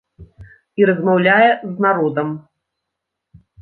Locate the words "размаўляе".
0.91-1.45